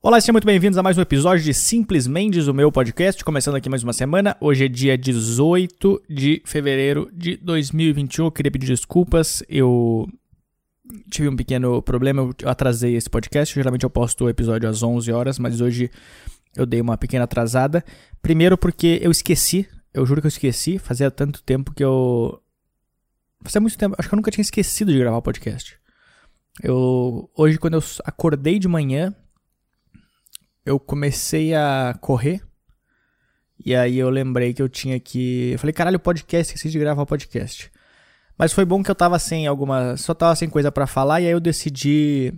[0.00, 3.56] Olá, sejam muito bem-vindos a mais um episódio de Simples Mendes, o meu podcast, começando
[3.56, 4.36] aqui mais uma semana.
[4.40, 8.26] Hoje é dia 18 de fevereiro de 2021.
[8.26, 10.08] Eu queria pedir desculpas, eu
[11.10, 13.52] tive um pequeno problema, eu atrasei esse podcast.
[13.52, 15.90] Geralmente eu posto o episódio às 11 horas, mas hoje
[16.56, 17.84] eu dei uma pequena atrasada.
[18.22, 22.40] Primeiro porque eu esqueci, eu juro que eu esqueci, fazia tanto tempo que eu.
[23.42, 25.76] Fazia muito tempo, acho que eu nunca tinha esquecido de gravar o podcast.
[26.62, 29.12] Eu hoje quando eu acordei de manhã,
[30.68, 32.42] eu comecei a correr.
[33.64, 35.52] E aí eu lembrei que eu tinha que.
[35.52, 37.72] Eu falei, caralho, podcast, esqueci de gravar podcast.
[38.36, 39.96] Mas foi bom que eu tava sem alguma.
[39.96, 42.34] Só tava sem coisa para falar, e aí eu decidi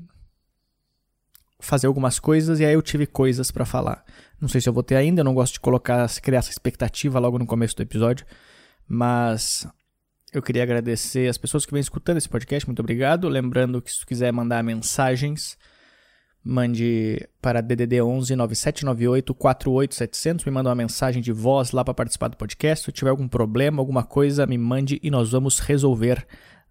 [1.58, 4.04] fazer algumas coisas, e aí eu tive coisas para falar.
[4.40, 7.18] Não sei se eu vou ter ainda, eu não gosto de colocar, criar essa expectativa
[7.18, 8.24] logo no começo do episódio.
[8.88, 9.66] Mas
[10.32, 13.28] eu queria agradecer as pessoas que vêm escutando esse podcast, muito obrigado.
[13.28, 15.58] Lembrando que se tu quiser mandar mensagens
[16.42, 22.28] mande para DDD 11 9798 48700, me manda uma mensagem de voz lá para participar
[22.28, 22.86] do podcast.
[22.86, 26.26] Se tiver algum problema, alguma coisa, me mande e nós vamos resolver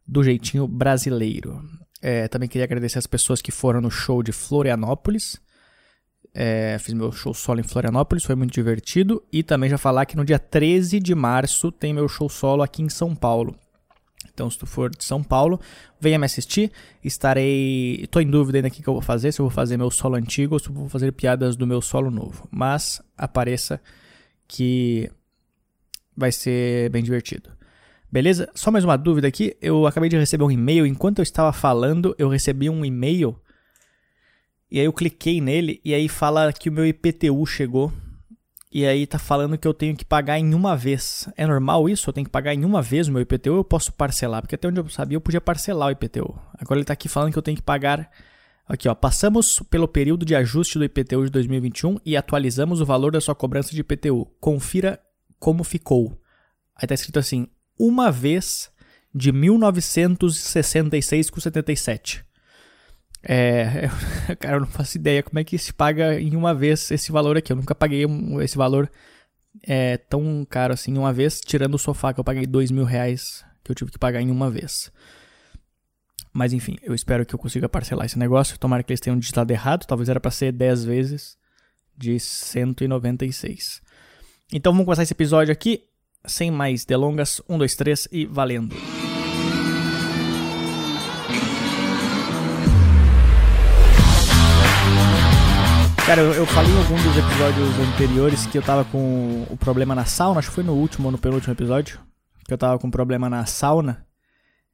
[0.05, 1.61] do jeitinho brasileiro.
[2.01, 5.39] É, também queria agradecer as pessoas que foram no show de Florianópolis.
[6.33, 9.21] É, fiz meu show solo em Florianópolis, foi muito divertido.
[9.31, 12.81] E também já falar que no dia 13 de março tem meu show solo aqui
[12.81, 13.55] em São Paulo.
[14.39, 15.59] Então, se tu for de São Paulo,
[15.99, 16.71] venha me assistir.
[17.03, 17.99] Estarei.
[18.01, 20.15] Estou em dúvida ainda o que, eu vou fazer, se eu vou fazer meu solo
[20.15, 22.47] antigo ou se eu vou fazer piadas do meu solo novo.
[22.49, 23.81] Mas apareça
[24.47, 25.11] que
[26.15, 27.49] vai ser bem divertido.
[28.09, 28.49] Beleza?
[28.55, 29.57] Só mais uma dúvida aqui.
[29.61, 30.85] Eu acabei de receber um e-mail.
[30.85, 33.35] Enquanto eu estava falando, eu recebi um e-mail.
[34.71, 37.91] E aí eu cliquei nele e aí fala que o meu IPTU chegou
[38.71, 41.27] e aí tá falando que eu tenho que pagar em uma vez.
[41.35, 42.09] É normal isso?
[42.09, 44.41] Eu tenho que pagar em uma vez o meu IPTU ou eu posso parcelar?
[44.41, 46.39] Porque até onde eu sabia eu podia parcelar o IPTU.
[46.53, 48.11] Agora ele tá aqui falando que eu tenho que pagar.
[48.67, 48.93] Aqui, ó.
[48.93, 53.33] Passamos pelo período de ajuste do IPTU de 2021 e atualizamos o valor da sua
[53.33, 54.27] cobrança de IPTU.
[54.39, 54.99] Confira
[55.39, 56.21] como ficou.
[56.75, 57.47] Aí tá escrito assim:
[57.79, 58.69] uma vez
[59.13, 62.23] de 1966,77.
[63.21, 63.89] É,
[64.39, 67.37] cara, eu não faço ideia como é que se paga em uma vez esse valor
[67.37, 67.51] aqui.
[67.51, 68.05] Eu nunca paguei
[68.41, 68.89] esse valor
[69.63, 73.43] é, tão caro assim uma vez, tirando o sofá que eu paguei dois mil reais
[73.63, 74.91] que eu tive que pagar em uma vez.
[76.31, 78.57] Mas enfim, eu espero que eu consiga parcelar esse negócio.
[78.57, 79.85] Tomara que eles tenham digitado errado.
[79.85, 81.37] Talvez era para ser 10 vezes
[81.97, 83.81] de 196.
[84.53, 85.83] Então vamos começar esse episódio aqui.
[86.25, 87.41] Sem mais delongas.
[87.49, 88.75] Um, dois, três e valendo!
[96.09, 99.93] Cara, eu, eu, falei em algum dos episódios anteriores que eu tava com o problema
[99.93, 101.99] na sauna, acho que foi no último ou no penúltimo episódio,
[102.47, 104.07] que eu tava com problema na sauna.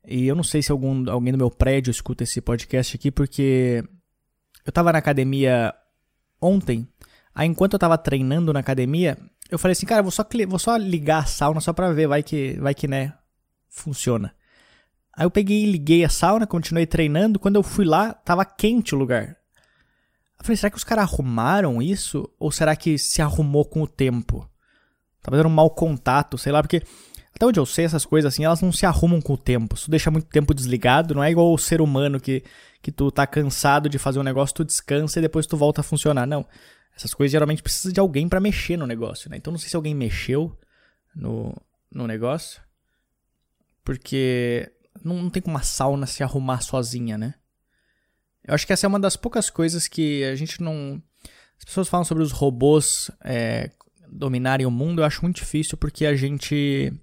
[0.08, 3.84] E eu não sei se algum, alguém do meu prédio escuta esse podcast aqui, porque
[4.66, 5.74] eu tava na academia
[6.42, 6.88] ontem,
[7.34, 9.18] aí enquanto eu tava treinando na academia,
[9.52, 12.24] eu falei assim, cara, vou só, vou só ligar a sauna só pra ver, vai
[12.24, 13.14] que, vai que, né,
[13.68, 14.34] funciona.
[15.14, 18.96] Aí eu peguei e liguei a sauna, continuei treinando, quando eu fui lá, tava quente
[18.96, 19.36] o lugar.
[20.46, 22.30] Falei, será que os caras arrumaram isso?
[22.40, 24.48] Ou será que se arrumou com o tempo?
[25.22, 26.84] Talvez era um mau contato, sei lá, porque
[27.36, 29.76] até onde eu sei, essas coisas assim, elas não se arrumam com o tempo.
[29.76, 32.44] Se tu deixa muito tempo desligado, não é igual o ser humano que,
[32.80, 35.84] que tu tá cansado de fazer um negócio, tu descansa e depois tu volta a
[35.84, 36.28] funcionar.
[36.28, 36.46] Não.
[36.96, 39.38] Essas coisas geralmente precisam de alguém para mexer no negócio, né?
[39.38, 40.56] Então não sei se alguém mexeu
[41.16, 41.54] no,
[41.92, 42.62] no negócio.
[43.84, 44.72] Porque
[45.04, 47.34] não, não tem como uma sauna se arrumar sozinha, né?
[48.48, 51.02] Eu acho que essa é uma das poucas coisas que a gente não.
[51.58, 53.72] As pessoas falam sobre os robôs é,
[54.08, 56.94] dominarem o mundo, eu acho muito difícil porque a gente.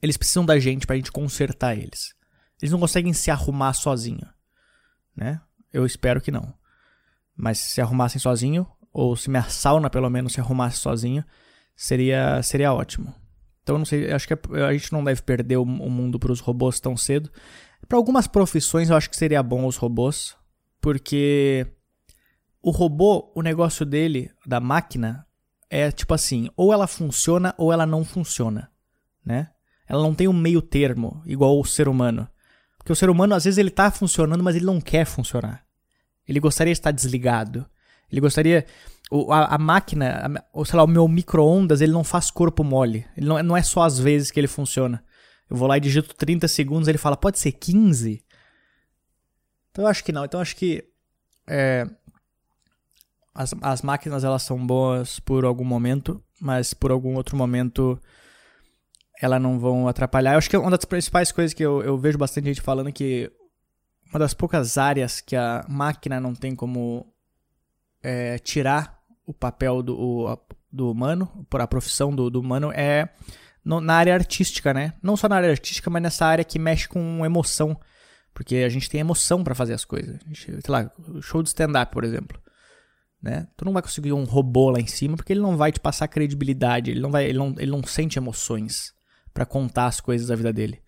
[0.00, 2.14] Eles precisam da gente pra gente consertar eles.
[2.60, 4.26] Eles não conseguem se arrumar sozinho.
[5.16, 5.40] Né?
[5.72, 6.54] Eu espero que não.
[7.34, 11.24] Mas se arrumassem sozinho, ou se minha sauna pelo menos se arrumasse sozinho,
[11.74, 13.14] seria, seria ótimo.
[13.62, 16.32] Então eu não sei, acho que a gente não deve perder o, o mundo para
[16.32, 17.30] os robôs tão cedo.
[17.86, 20.36] Para algumas profissões eu acho que seria bom os robôs,
[20.80, 21.66] porque
[22.62, 25.26] o robô, o negócio dele, da máquina,
[25.70, 28.70] é tipo assim, ou ela funciona ou ela não funciona,
[29.24, 29.50] né?
[29.86, 32.28] Ela não tem um meio termo, igual o ser humano.
[32.76, 35.64] Porque o ser humano, às vezes, ele tá funcionando, mas ele não quer funcionar.
[36.26, 37.66] Ele gostaria de estar desligado.
[38.10, 38.66] Ele gostaria...
[39.10, 42.62] O, a, a, máquina, a, ou sei lá, o meu micro-ondas, ele não faz corpo
[42.62, 43.06] mole.
[43.16, 45.02] Ele não, não é só às vezes que ele funciona.
[45.48, 48.22] Eu vou lá e digito 30 segundos, ele fala, pode ser 15?
[49.78, 50.24] Então eu acho que não.
[50.24, 50.82] Então eu acho que
[51.46, 51.86] é,
[53.32, 57.96] as, as máquinas elas são boas por algum momento, mas por algum outro momento
[59.22, 60.32] elas não vão atrapalhar.
[60.32, 62.92] Eu acho que uma das principais coisas que eu, eu vejo bastante gente falando é
[62.92, 63.30] que
[64.10, 67.06] uma das poucas áreas que a máquina não tem como
[68.02, 70.38] é, tirar o papel do, o,
[70.72, 73.10] do humano, por a profissão do, do humano, é
[73.64, 74.94] no, na área artística, né?
[75.00, 77.78] Não só na área artística, mas nessa área que mexe com emoção.
[78.38, 80.16] Porque a gente tem emoção para fazer as coisas.
[80.32, 80.88] Sei lá,
[81.20, 82.40] show de stand-up, por exemplo.
[83.20, 83.48] Né?
[83.56, 86.06] Tu não vai conseguir um robô lá em cima porque ele não vai te passar
[86.06, 88.94] credibilidade, ele não, vai, ele não, ele não sente emoções
[89.34, 90.80] para contar as coisas da vida dele.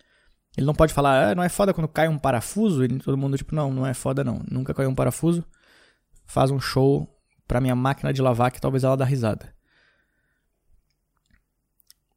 [0.57, 3.37] Ele não pode falar, ah, não é foda quando cai um parafuso, e todo mundo
[3.37, 5.45] tipo, não, não é foda não, nunca caiu um parafuso.
[6.27, 7.13] Faz um show
[7.49, 9.53] pra minha máquina de lavar que talvez ela dá risada.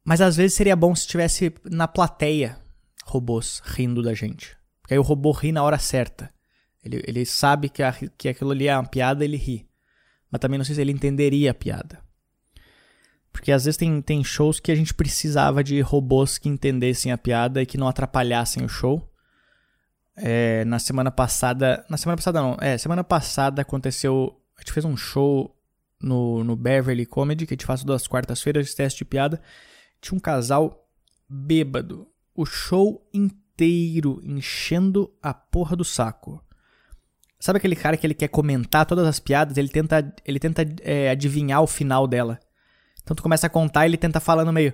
[0.04, 2.56] Mas às vezes seria bom se tivesse na plateia
[3.04, 4.56] robôs rindo da gente.
[4.84, 6.30] Porque aí o robô ri na hora certa.
[6.84, 9.66] Ele, ele sabe que, a, que aquilo ali é uma piada, ele ri.
[10.30, 12.04] Mas também não sei se ele entenderia a piada.
[13.32, 17.16] Porque às vezes tem, tem shows que a gente precisava de robôs que entendessem a
[17.16, 19.10] piada e que não atrapalhassem o show.
[20.14, 21.82] É, na semana passada.
[21.88, 22.58] Na semana passada não.
[22.60, 24.38] É, semana passada aconteceu.
[24.54, 25.58] A gente fez um show
[25.98, 29.40] no, no Beverly Comedy, que a gente faz todas as quartas-feiras de teste de piada.
[29.98, 30.86] Tinha um casal
[31.26, 32.06] bêbado.
[32.34, 36.42] O show inteiro enchendo a porra do saco.
[37.38, 39.56] Sabe aquele cara que ele quer comentar todas as piadas?
[39.58, 42.40] Ele tenta, ele tenta é, adivinhar o final dela.
[43.02, 44.72] Então tu começa a contar e ele tenta falar no meio.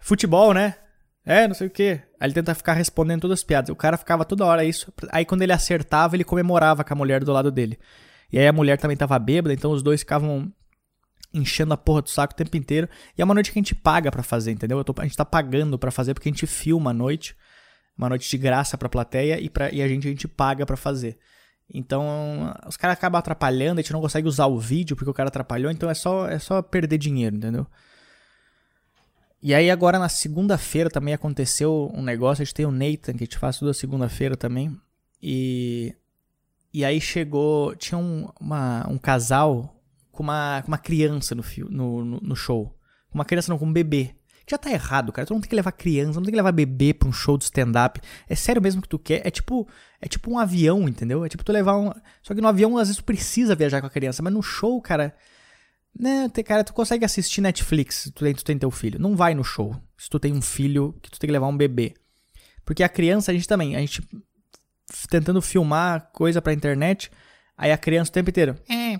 [0.00, 0.76] Futebol, né?
[1.24, 2.02] É, não sei o quê.
[2.20, 3.70] Aí ele tenta ficar respondendo todas as piadas.
[3.70, 4.92] O cara ficava toda hora isso.
[5.10, 7.78] Aí quando ele acertava, ele comemorava com a mulher do lado dele.
[8.30, 10.52] E aí a mulher também tava bêbada, então os dois ficavam
[11.32, 12.88] enchendo a porra do saco o tempo inteiro.
[13.16, 14.82] E é uma noite que a gente paga para fazer, entendeu?
[14.84, 17.36] Tô, a gente tá pagando para fazer porque a gente filma a noite.
[17.96, 20.76] Uma noite de graça pra plateia e, pra, e a, gente, a gente paga para
[20.76, 21.18] fazer.
[21.72, 25.28] Então, os caras acabam atrapalhando, a gente não consegue usar o vídeo porque o cara
[25.28, 27.66] atrapalhou, então é só, é só perder dinheiro, entendeu?
[29.42, 33.24] E aí agora na segunda-feira também aconteceu um negócio, a gente tem o Nathan, que
[33.24, 34.76] a gente faz toda segunda-feira também.
[35.20, 35.94] E
[36.72, 39.78] e aí chegou, tinha um, uma, um casal
[40.10, 42.74] com uma, com uma criança no, no, no show.
[43.12, 44.14] Uma criança não, com um bebê.
[44.48, 45.26] Já tá errado, cara.
[45.26, 47.44] Tu não tem que levar criança, não tem que levar bebê pra um show de
[47.44, 48.00] stand-up.
[48.28, 49.26] É sério mesmo que tu quer.
[49.26, 49.68] É tipo,
[50.00, 51.24] é tipo um avião, entendeu?
[51.24, 51.92] É tipo tu levar um.
[52.22, 54.80] Só que no avião, às vezes, tu precisa viajar com a criança, mas no show,
[54.80, 55.14] cara.
[55.98, 58.98] Né, cara, tu consegue assistir Netflix tu tem, tu tem teu filho.
[58.98, 59.76] Não vai no show.
[59.96, 61.94] Se tu tem um filho que tu tem que levar um bebê.
[62.64, 64.02] Porque a criança, a gente também, a gente
[65.08, 67.10] tentando filmar coisa pra internet,
[67.56, 68.56] aí a criança o tempo inteiro.
[68.68, 68.98] É.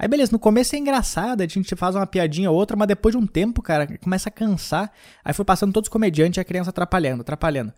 [0.00, 3.14] Aí beleza, no começo é engraçado, a gente faz uma piadinha ou outra, mas depois
[3.14, 4.90] de um tempo, cara, começa a cansar.
[5.22, 7.70] Aí foi passando todos os comediantes e a criança atrapalhando, atrapalhando.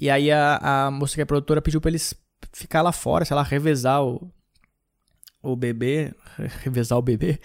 [0.00, 2.14] E aí a, a moça que é produtora pediu pra eles
[2.50, 4.32] ficar lá fora, sei lá, revezar o,
[5.42, 6.14] o bebê,
[6.64, 7.38] revezar o bebê.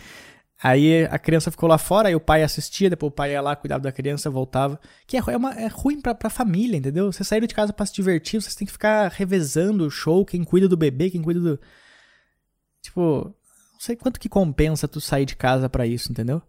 [0.63, 3.53] Aí a criança ficou lá fora, aí o pai assistia, depois o pai ia lá,
[3.53, 4.79] cuidava da criança, voltava.
[5.05, 7.11] Que é, é, uma, é ruim pra, pra família, entendeu?
[7.11, 10.45] Você sair de casa pra se divertir, vocês têm que ficar revezando o show, quem
[10.45, 11.59] cuida do bebê, quem cuida do.
[12.81, 13.35] Tipo,
[13.79, 16.41] não sei quanto que compensa tu sair de casa para isso, entendeu?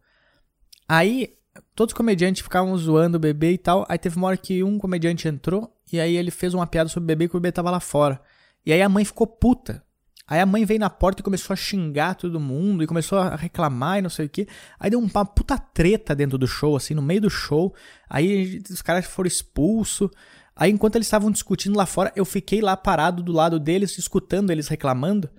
[0.89, 1.33] Aí,
[1.77, 3.87] todos os comediantes ficavam zoando o bebê e tal.
[3.89, 7.05] Aí teve uma hora que um comediante entrou e aí ele fez uma piada sobre
[7.05, 8.21] o bebê que o bebê tava lá fora.
[8.67, 9.81] E aí a mãe ficou puta.
[10.27, 13.37] Aí a mãe veio na porta e começou a xingar todo mundo e começou a
[13.37, 14.49] reclamar e não sei o que.
[14.81, 17.73] Aí deu uma puta treta dentro do show, assim, no meio do show.
[18.09, 20.11] Aí os caras foram expulsos.
[20.57, 24.51] Aí enquanto eles estavam discutindo lá fora, eu fiquei lá parado do lado deles, escutando
[24.51, 25.31] eles reclamando.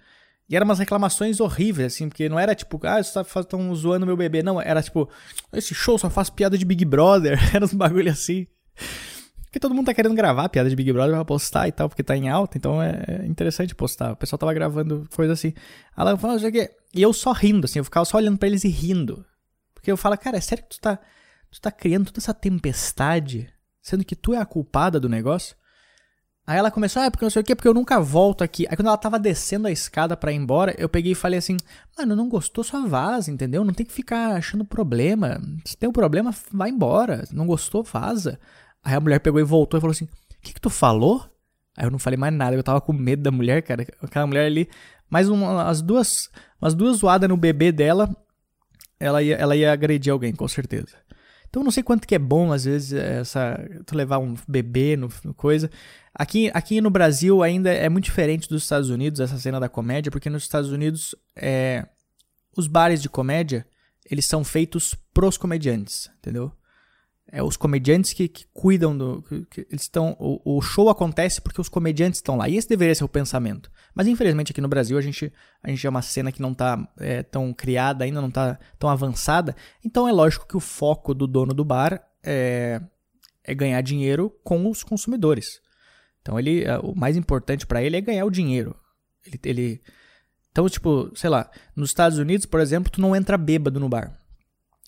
[0.51, 4.18] E eram umas reclamações horríveis, assim, porque não era tipo, ah, vocês estão zoando meu
[4.18, 4.44] bebê.
[4.44, 5.09] Não, era tipo,
[5.54, 7.40] esse show só faz piada de Big Brother.
[7.56, 8.45] era uns bagulho assim.
[9.45, 12.04] Porque todo mundo tá querendo gravar piada de Big Brother pra postar e tal, porque
[12.04, 14.11] tá em alta, então é, é interessante postar.
[14.11, 15.54] O pessoal tava gravando coisa assim.
[15.95, 16.37] Aí ela falou?
[16.37, 19.25] E eu só rindo, assim, eu ficava só olhando para eles e rindo.
[19.73, 20.99] Porque eu falo, cara, é sério que tu tá,
[21.49, 23.47] tu tá criando toda essa tempestade,
[23.81, 25.56] sendo que tu é a culpada do negócio?
[26.45, 28.66] Aí ela começou, ah, porque não sei o quê, porque eu nunca volto aqui.
[28.68, 31.56] Aí quando ela tava descendo a escada para ir embora, eu peguei e falei assim,
[31.98, 33.64] mano, não gostou, só vaza, entendeu?
[33.64, 35.40] Não tem que ficar achando problema.
[35.66, 37.26] Se tem um problema, vai embora.
[37.31, 38.40] Não gostou, vaza.
[38.83, 41.24] Aí a mulher pegou e voltou e falou assim, o que que tu falou?
[41.78, 43.86] Aí eu não falei mais nada, eu tava com medo da mulher, cara.
[44.02, 44.68] Aquela mulher ali,
[45.10, 46.30] mais uma, as duas,
[46.60, 48.10] umas duas zoadas no bebê dela,
[49.00, 50.98] ela ia, ela ia agredir alguém, com certeza.
[51.50, 55.10] Então não sei quanto que é bom, às vezes, essa, tu levar um bebê no,
[55.24, 55.69] no coisa.
[56.13, 60.11] Aqui, aqui no Brasil ainda é muito diferente dos Estados Unidos, essa cena da comédia,
[60.11, 61.87] porque nos Estados Unidos é,
[62.56, 63.65] os bares de comédia,
[64.09, 66.51] eles são feitos pros comediantes, entendeu?
[67.33, 69.21] É os comediantes que, que cuidam do.
[69.21, 70.18] Que, que eles estão.
[70.19, 72.49] O, o, show acontece porque os comediantes estão lá.
[72.49, 73.71] E esse deveria ser o pensamento.
[73.95, 75.31] Mas infelizmente aqui no Brasil a gente,
[75.63, 78.89] a gente é uma cena que não está é, tão criada ainda, não está tão
[78.89, 79.56] avançada.
[79.85, 82.81] Então é lógico que o foco do dono do bar é,
[83.45, 85.61] é ganhar dinheiro com os consumidores.
[86.21, 88.75] Então ele, é, o mais importante para ele é ganhar o dinheiro.
[89.25, 89.81] Ele, ele.
[90.51, 94.18] Então, tipo, sei lá, nos Estados Unidos, por exemplo, tu não entra bêbado no bar.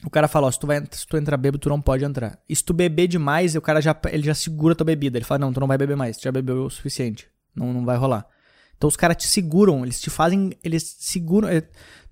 [0.06, 2.38] O cara fala, ó, se tu, vai, se tu entrar bêbado, tu não pode entrar.
[2.48, 5.18] E se tu beber demais, o cara já, ele já segura tua bebida.
[5.18, 7.28] Ele fala, não, tu não vai beber mais, tu já bebeu o suficiente.
[7.56, 8.28] Não, não vai rolar.
[8.76, 11.48] Então os caras te seguram, eles te fazem, eles seguram.
[11.48, 11.64] É,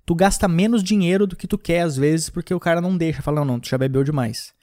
[0.06, 3.22] tu gasta menos dinheiro do que tu quer às vezes, porque o cara não deixa.
[3.22, 4.54] Fala, não, não, tu já bebeu demais.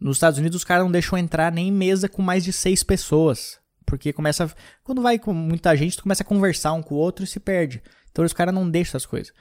[0.00, 2.84] Nos Estados Unidos os caras não deixam entrar nem em mesa com mais de seis
[2.84, 3.58] pessoas.
[3.86, 4.52] Porque começa.
[4.82, 7.38] Quando vai com muita gente, tu começa a conversar um com o outro e se
[7.40, 7.82] perde.
[8.10, 9.32] Então os caras não deixam essas coisas.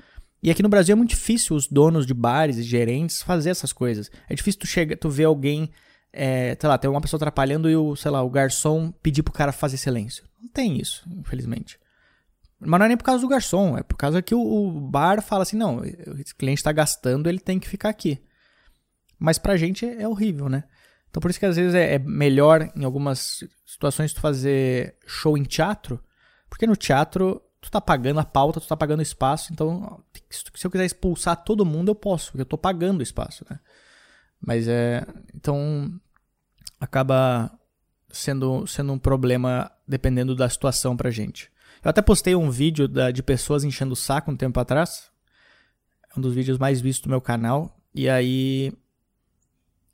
[0.43, 3.73] E aqui no Brasil é muito difícil os donos de bares e gerentes fazer essas
[3.73, 4.11] coisas.
[4.29, 5.71] É difícil tu, chega, tu ver alguém,
[6.13, 9.33] é, sei lá, tem uma pessoa atrapalhando e o, sei lá, o garçom pedir pro
[9.33, 10.23] cara fazer silêncio.
[10.39, 11.79] Não tem isso, infelizmente.
[12.59, 15.21] Mas não é nem por causa do garçom, é por causa que o, o bar
[15.21, 18.21] fala assim, não, o cliente está gastando, ele tem que ficar aqui.
[19.17, 20.65] Mas pra gente é horrível, né?
[21.15, 25.37] Então por isso que às vezes é, é melhor em algumas situações tu fazer show
[25.37, 25.97] em teatro,
[26.49, 30.69] porque no teatro tu tá pagando a pauta, tu tá pagando espaço, então se eu
[30.69, 33.61] quiser expulsar todo mundo eu posso, porque eu tô pagando o espaço, né?
[34.45, 35.89] Mas é, então
[36.81, 37.49] acaba
[38.09, 41.49] sendo sendo um problema dependendo da situação pra gente.
[41.81, 45.09] Eu até postei um vídeo da, de pessoas enchendo o saco um tempo atrás.
[46.13, 47.79] É um dos vídeos mais vistos do meu canal.
[47.93, 48.73] E aí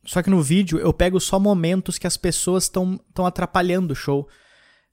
[0.03, 4.27] só que no vídeo eu pego só momentos que as pessoas estão atrapalhando o show.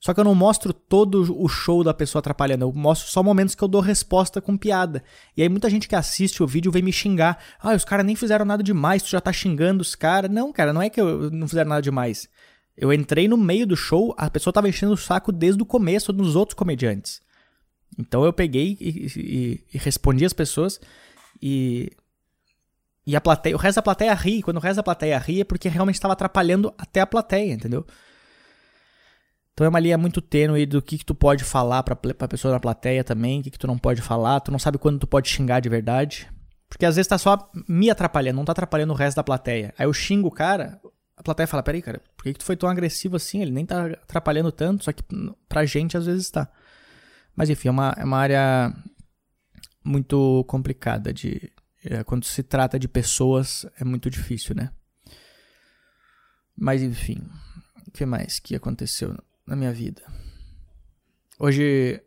[0.01, 3.57] Só que eu não mostro todo o show da pessoa atrapalhando, eu mostro só momentos
[3.57, 5.03] que eu dou resposta com piada.
[5.37, 7.43] E aí muita gente que assiste o vídeo vem me xingar.
[7.61, 10.31] Ah, os caras nem fizeram nada demais, tu já tá xingando os caras.
[10.31, 12.29] Não, cara, não é que eu não fizeram nada demais.
[12.77, 16.13] Eu entrei no meio do show, a pessoa tava enchendo o saco desde o começo
[16.13, 17.21] dos outros comediantes.
[17.99, 20.81] Então eu peguei e, e, e respondi as pessoas
[21.43, 21.91] e
[23.09, 24.43] e a plateia, o resto da plateia ri.
[24.43, 27.87] Quando o resto da plateia ri é porque realmente estava atrapalhando até a plateia, entendeu?
[29.55, 32.53] Então é uma linha muito tênue do que, que tu pode falar pra, pra pessoa
[32.53, 34.41] na plateia também, o que, que tu não pode falar.
[34.41, 36.29] Tu não sabe quando tu pode xingar de verdade.
[36.69, 39.73] Porque às vezes tá só me atrapalhando, não tá atrapalhando o resto da plateia.
[39.79, 40.79] Aí eu xingo o cara,
[41.17, 43.41] a plateia fala: Peraí, cara, por que, que tu foi tão agressivo assim?
[43.41, 45.03] Ele nem tá atrapalhando tanto, só que
[45.49, 46.47] pra gente às vezes tá.
[47.35, 48.71] Mas enfim, é uma, é uma área
[49.83, 51.51] muito complicada de,
[52.07, 54.73] quando se trata de pessoas, é muito difícil, né?
[56.57, 57.23] Mas enfim,
[57.87, 59.17] o que mais que aconteceu
[59.47, 60.03] na minha vida?
[61.39, 62.03] Hoje,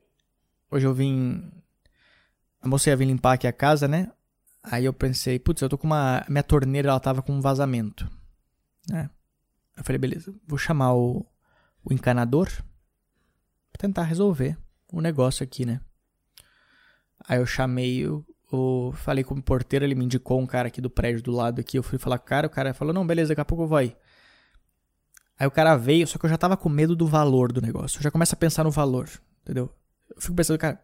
[0.69, 1.49] hoje eu vim.
[2.61, 4.11] A moça ia vir limpar aqui a casa, né?
[4.61, 6.25] Aí eu pensei, putz, eu tô com uma.
[6.27, 8.09] Minha torneira ela tava com um vazamento.
[8.89, 9.09] Né?
[9.77, 11.25] Eu falei, beleza, vou chamar o,
[11.83, 12.49] o encanador
[13.71, 14.57] pra tentar resolver
[14.91, 15.79] o negócio aqui, né?
[17.27, 20.81] Aí eu chamei o, eu falei com o porteiro, ele me indicou um cara aqui
[20.81, 21.77] do prédio do lado aqui.
[21.77, 23.67] Eu fui falar com o cara, o cara falou: Não, beleza, daqui a pouco eu
[23.67, 23.96] vou aí.
[25.39, 27.98] Aí o cara veio, só que eu já tava com medo do valor do negócio.
[27.98, 29.10] Eu já começo a pensar no valor,
[29.41, 29.72] entendeu?
[30.15, 30.79] Eu fico pensando, cara,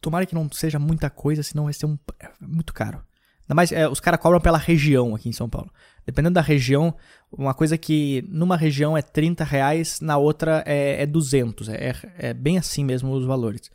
[0.00, 3.02] tomara que não seja muita coisa, senão vai ser um, é muito caro.
[3.46, 5.70] Ainda mais, é, os caras cobram pela região aqui em São Paulo.
[6.04, 6.94] Dependendo da região,
[7.30, 11.68] uma coisa que numa região é 30 reais, na outra é, é 200.
[11.68, 13.70] É, é bem assim mesmo os valores.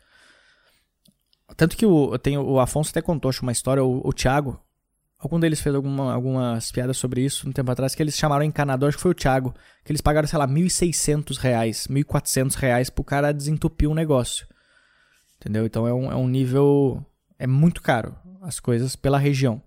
[1.56, 4.60] Tanto que o, tenho, o Afonso até contou acho, uma história, o, o Thiago,
[5.18, 8.88] algum deles fez alguma, algumas piadas sobre isso um tempo atrás, que eles chamaram encanador,
[8.88, 13.04] acho que foi o Thiago, que eles pagaram, sei lá, 1.600 reais, 1.400 reais pro
[13.04, 14.46] cara desentupir um negócio.
[15.36, 15.66] Entendeu?
[15.66, 17.04] Então é um, é um nível.
[17.38, 19.60] É muito caro as coisas pela região.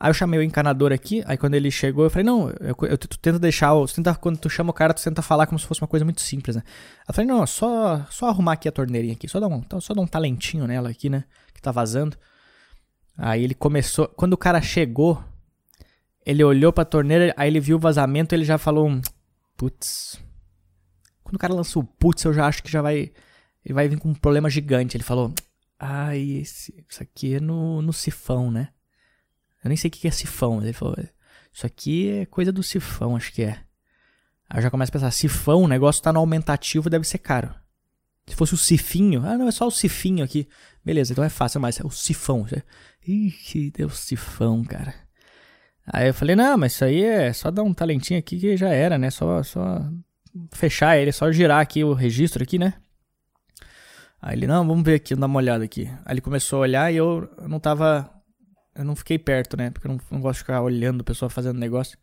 [0.00, 2.96] Aí eu chamei o encanador aqui, aí quando ele chegou, eu falei, não, eu, eu,
[2.96, 5.66] tu tenta deixar, tu tenta, quando tu chama o cara, tu tenta falar como se
[5.66, 6.62] fosse uma coisa muito simples, né?
[7.08, 10.00] Eu falei, não, só, só arrumar aqui a torneirinha aqui, só dar, um, só dar
[10.00, 11.24] um talentinho nela aqui, né?
[11.52, 12.16] Que tá vazando.
[13.16, 15.22] Aí ele começou, quando o cara chegou,
[16.24, 19.00] ele olhou pra torneira, aí ele viu o vazamento, ele já falou um,
[19.56, 20.20] putz.
[21.24, 23.10] Quando o cara lançou o putz, eu já acho que já vai,
[23.64, 24.96] ele vai vir com um problema gigante.
[24.96, 25.34] Ele falou,
[25.76, 28.68] ai, esse, isso aqui é no, no sifão, né?
[29.62, 30.62] Eu nem sei o que é sifão.
[30.62, 30.96] Ele falou,
[31.52, 33.58] isso aqui é coisa do sifão, acho que é.
[34.48, 37.54] Aí eu já começo a pensar, sifão, o negócio tá no aumentativo, deve ser caro.
[38.26, 40.48] Se fosse o sifinho, ah não, é só o sifinho aqui.
[40.84, 42.46] Beleza, então é fácil, mas é o sifão.
[43.06, 44.94] Ixi, deu sifão, cara.
[45.86, 48.68] Aí eu falei, não, mas isso aí é só dar um talentinho aqui que já
[48.68, 49.10] era, né?
[49.10, 49.90] Só, só
[50.52, 52.74] fechar ele, só girar aqui o registro aqui, né?
[54.20, 55.86] Aí ele, não, vamos ver aqui, dar uma olhada aqui.
[56.04, 58.10] Aí ele começou a olhar e eu não tava
[58.74, 59.70] eu não fiquei perto, né?
[59.70, 61.98] Porque eu não, não gosto de ficar olhando a pessoa fazendo negócio.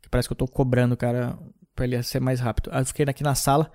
[0.00, 1.38] Que parece que eu tô cobrando o cara
[1.74, 2.70] pra ele ser mais rápido.
[2.72, 3.70] Aí eu fiquei aqui na sala.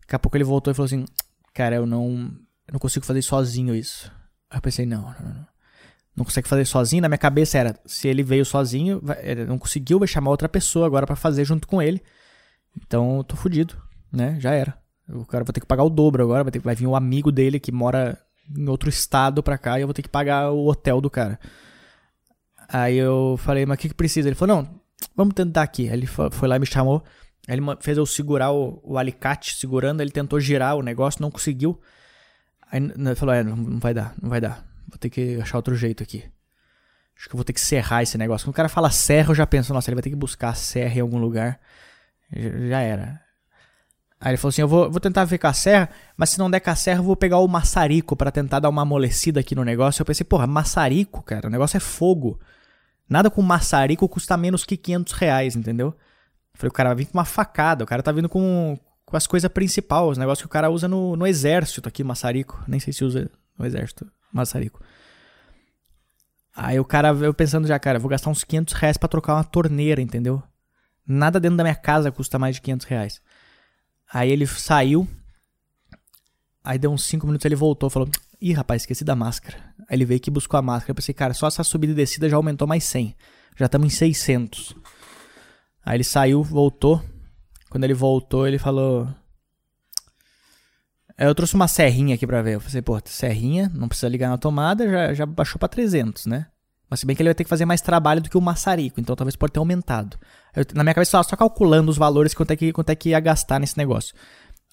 [0.00, 1.04] Daqui a pouco ele voltou e falou assim:
[1.52, 2.32] Cara, eu não,
[2.66, 4.10] eu não consigo fazer sozinho isso.
[4.50, 5.54] Aí eu pensei: Não, não, não.
[6.16, 7.02] Não consegue fazer sozinho.
[7.02, 10.86] Na minha cabeça era: se ele veio sozinho, ele não conseguiu, vai chamar outra pessoa
[10.86, 12.02] agora para fazer junto com ele.
[12.76, 13.76] Então eu tô fudido,
[14.12, 14.38] né?
[14.38, 14.78] Já era.
[15.08, 17.30] O cara vai ter que pagar o dobro agora, vai, ter, vai vir um amigo
[17.30, 18.18] dele que mora
[18.56, 21.38] em outro estado pra cá e eu vou ter que pagar o hotel do cara.
[22.68, 24.28] Aí eu falei, mas o que, que precisa?
[24.28, 24.80] Ele falou, não,
[25.14, 25.86] vamos tentar aqui.
[25.86, 27.02] Ele foi lá e me chamou.
[27.46, 31.78] Ele fez eu segurar o, o alicate, segurando, ele tentou girar o negócio, não conseguiu.
[32.70, 34.66] Aí ele falou, é, não vai dar, não vai dar.
[34.88, 36.24] Vou ter que achar outro jeito aqui.
[37.16, 38.46] Acho que eu vou ter que serrar esse negócio.
[38.46, 40.54] Quando o cara fala serra, eu já penso, nossa, ele vai ter que buscar a
[40.54, 41.60] serra em algum lugar.
[42.68, 43.23] Já era.
[44.24, 46.50] Aí ele falou assim: eu vou, vou tentar ver com a serra, mas se não
[46.50, 49.54] der com a serra, eu vou pegar o maçarico para tentar dar uma amolecida aqui
[49.54, 50.00] no negócio.
[50.00, 52.40] Eu pensei, porra, maçarico, cara, o negócio é fogo.
[53.06, 55.88] Nada com maçarico custa menos que 500 reais, entendeu?
[55.88, 55.94] Eu
[56.54, 59.26] falei, o cara vai vir com uma facada, o cara tá vindo com, com as
[59.26, 62.64] coisas principais, os negócios que o cara usa no, no exército aqui, maçarico.
[62.66, 64.80] Nem sei se usa no exército, maçarico.
[66.56, 69.44] Aí o cara, eu pensando já, cara, vou gastar uns 500 reais pra trocar uma
[69.44, 70.42] torneira, entendeu?
[71.06, 73.20] Nada dentro da minha casa custa mais de 500 reais.
[74.12, 75.06] Aí ele saiu.
[76.62, 78.08] Aí deu uns 5 minutos ele voltou falou:
[78.40, 79.56] Ih, rapaz, esqueci da máscara.
[79.88, 80.92] Aí ele veio aqui e buscou a máscara.
[80.92, 83.14] Eu pensei, cara, só essa subida e descida já aumentou mais 100.
[83.56, 84.74] Já estamos em 600.
[85.84, 87.02] Aí ele saiu, voltou.
[87.68, 89.08] Quando ele voltou, ele falou:
[91.18, 92.54] Eu trouxe uma serrinha aqui pra ver.
[92.54, 96.46] Eu falei, pô, serrinha, não precisa ligar na tomada, já, já baixou pra 300, né?
[96.88, 99.00] Mas se bem que ele vai ter que fazer mais trabalho do que o maçarico,
[99.00, 100.18] então talvez pode ter aumentado.
[100.54, 103.10] Eu, na minha cabeça eu só calculando os valores quanto é, que, quanto é que
[103.10, 104.14] ia gastar nesse negócio.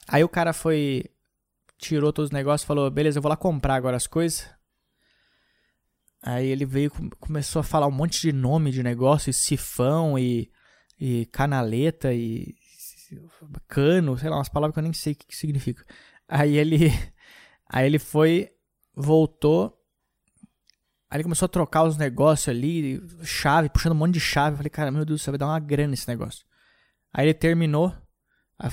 [0.08, 1.06] Aí o cara foi.
[1.78, 4.48] Tirou todos os negócios falou: beleza, eu vou lá comprar agora as coisas.
[6.22, 10.52] Aí ele veio começou a falar um monte de nome de negócio, e sifão e,
[11.00, 12.56] e canaleta e
[13.68, 15.84] cano, sei lá, umas palavras que eu nem sei o que significa.
[16.28, 16.90] Aí ele
[17.68, 18.52] aí ele foi,
[18.96, 19.81] voltou
[21.12, 24.54] Aí ele começou a trocar os negócios ali, chave, puxando um monte de chave.
[24.54, 26.46] Eu falei, cara, meu Deus do céu, vai dar uma grana esse negócio.
[27.14, 27.94] Aí ele terminou.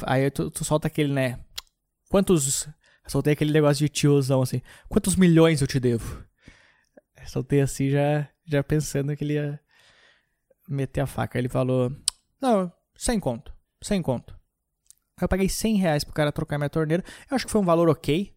[0.06, 1.40] Aí tu, tu solta aquele, né?
[2.08, 2.68] Quantos.
[3.08, 4.62] Soltei aquele negócio de tiozão assim.
[4.88, 6.22] Quantos milhões eu te devo?
[7.26, 9.58] Soltei assim já, já pensando que ele ia
[10.68, 11.38] meter a faca.
[11.38, 11.90] Ele falou:
[12.40, 13.52] Não, sem conto.
[13.82, 14.34] Sem conto.
[15.16, 17.02] Aí eu paguei 100 reais pro cara trocar minha torneira.
[17.28, 18.32] Eu acho que foi um valor ok.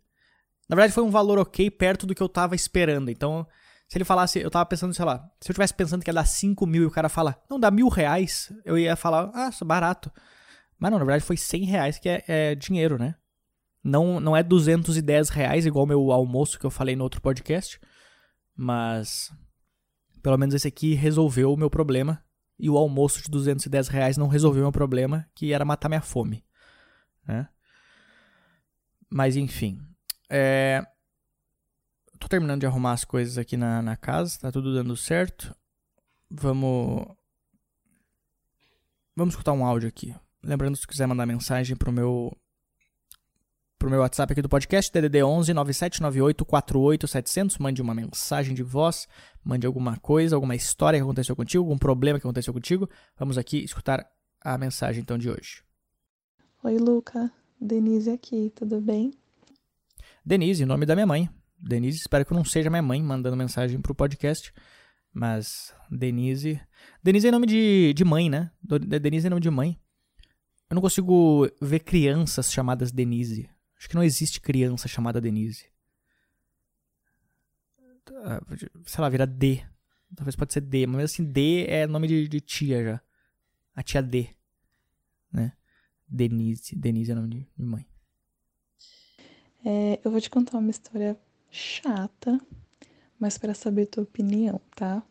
[0.68, 3.12] Na verdade, foi um valor ok perto do que eu tava esperando.
[3.12, 3.46] Então,
[3.92, 6.24] se ele falasse, eu tava pensando, sei lá, se eu tivesse pensando que ia dar
[6.24, 10.10] 5 mil e o cara fala, não, dá mil reais, eu ia falar, ah, barato.
[10.80, 13.16] Mas não, na verdade foi 100 reais que é, é dinheiro, né?
[13.84, 17.82] Não, não é 210 reais igual meu almoço que eu falei no outro podcast.
[18.56, 19.30] Mas
[20.24, 22.24] pelo menos esse aqui resolveu o meu problema.
[22.58, 26.00] E o almoço de 210 reais não resolveu o meu problema, que era matar minha
[26.00, 26.46] fome.
[27.28, 27.46] Né?
[29.12, 29.82] Mas enfim.
[30.30, 30.82] É,
[32.22, 35.54] tô terminando de arrumar as coisas aqui na, na casa, tá tudo dando certo.
[36.30, 37.08] Vamos.
[39.16, 40.16] Vamos escutar um áudio aqui.
[40.44, 42.32] Lembrando, se quiser mandar mensagem pro meu
[43.78, 49.08] pro meu WhatsApp aqui do podcast, DDD 11 9798 48700, mande uma mensagem de voz,
[49.44, 52.88] mande alguma coisa, alguma história que aconteceu contigo, algum problema que aconteceu contigo.
[53.18, 54.08] Vamos aqui escutar
[54.40, 55.64] a mensagem então de hoje.
[56.64, 57.32] Oi, Luca.
[57.60, 59.12] Denise aqui, tudo bem?
[60.24, 61.41] Denise, nome da minha mãe.
[61.62, 64.52] Denise, espero que não seja minha mãe mandando mensagem pro podcast.
[65.14, 66.60] Mas Denise.
[67.04, 68.52] Denise é nome de, de mãe, né?
[68.62, 69.80] Denise é nome de mãe.
[70.70, 73.50] Eu não consigo ver crianças chamadas Denise.
[73.78, 75.66] Acho que não existe criança chamada Denise.
[78.24, 78.42] Ah,
[78.86, 79.64] sei lá, vira D.
[80.16, 83.02] Talvez pode ser D, mas assim, D é nome de, de tia já.
[83.76, 84.30] A tia D.
[85.32, 85.54] Né?
[86.08, 86.76] Denise.
[86.76, 87.86] Denise é nome de, mãe.
[89.66, 91.20] É, eu vou te contar uma história
[91.52, 92.40] chata,
[93.20, 95.04] mas para saber tua opinião, tá?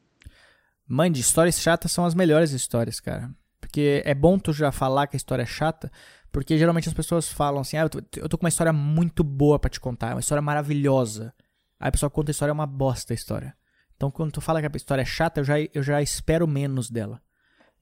[0.89, 3.31] Mande, histórias chatas são as melhores histórias, cara.
[3.61, 5.93] Porque é bom tu já falar que a história é chata,
[6.33, 9.23] porque geralmente as pessoas falam assim: ah, eu tô, eu tô com uma história muito
[9.23, 11.33] boa para te contar, uma história maravilhosa.
[11.79, 13.55] Aí a pessoa conta a história, é uma bosta a história.
[13.95, 16.91] Então quando tu fala que a história é chata, eu já, eu já espero menos
[16.91, 17.23] dela.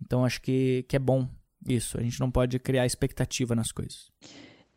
[0.03, 1.29] Então acho que, que é bom
[1.67, 1.99] isso.
[1.99, 4.11] A gente não pode criar expectativa nas coisas.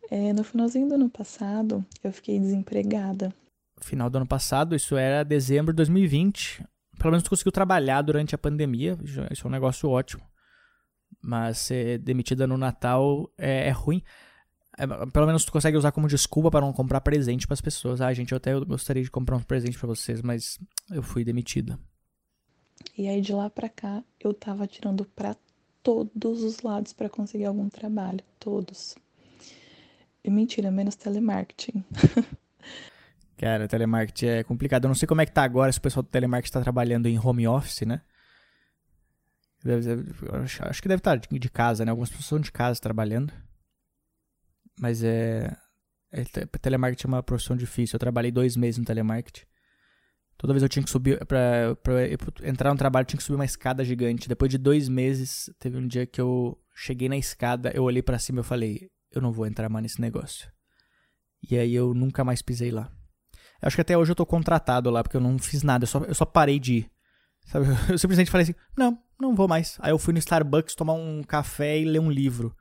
[0.09, 3.33] É, no finalzinho do ano passado, eu fiquei desempregada
[3.85, 6.63] final do ano passado, isso era dezembro de 2020.
[6.97, 8.97] Pelo menos tu conseguiu trabalhar durante a pandemia,
[9.31, 10.23] isso é um negócio ótimo.
[11.21, 14.01] Mas ser demitida no Natal é, é ruim.
[14.77, 18.01] É, pelo menos tu consegue usar como desculpa para não comprar presente para as pessoas.
[18.01, 21.79] Ah, gente, eu até gostaria de comprar um presente para vocês, mas eu fui demitida.
[22.97, 25.35] E aí de lá para cá eu tava tirando para
[25.83, 28.95] todos os lados para conseguir algum trabalho, todos.
[30.23, 31.83] E mentira, menos telemarketing.
[33.41, 34.83] Cara, telemarketing é complicado.
[34.83, 37.07] Eu não sei como é que tá agora, se o pessoal do telemarketing está trabalhando
[37.07, 38.01] em home office, né?
[39.63, 39.89] Deve,
[40.69, 41.89] acho que deve estar tá de casa, né?
[41.89, 43.33] Algumas pessoas estão de casa trabalhando.
[44.79, 45.57] Mas é,
[46.11, 46.23] é.
[46.61, 47.95] Telemarketing é uma profissão difícil.
[47.95, 49.47] Eu trabalhei dois meses no telemarketing.
[50.37, 51.25] Toda vez eu tinha que subir.
[51.25, 51.93] Pra, pra
[52.47, 54.29] entrar no trabalho, eu tinha que subir uma escada gigante.
[54.29, 58.19] Depois de dois meses, teve um dia que eu cheguei na escada, eu olhei para
[58.19, 60.47] cima e falei: Eu não vou entrar mais nesse negócio.
[61.49, 62.91] E aí eu nunca mais pisei lá.
[63.61, 65.99] Acho que até hoje eu tô contratado lá, porque eu não fiz nada, eu só,
[65.99, 66.91] eu só parei de ir.
[67.45, 67.65] Sabe?
[67.89, 69.77] Eu simplesmente falei assim: Não, não vou mais.
[69.79, 72.55] Aí eu fui no Starbucks tomar um café e ler um livro.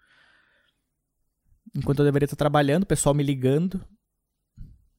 [1.74, 3.84] Enquanto eu deveria estar trabalhando, o pessoal me ligando.